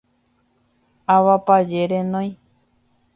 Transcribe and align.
Avapaje 1.15 1.81
renói. 1.91 2.29